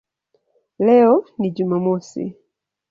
Leo 0.79 1.25
ni 1.37 1.51
Jumamosi". 1.51 2.35